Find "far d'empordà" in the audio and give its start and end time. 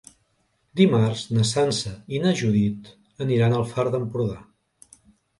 3.75-4.39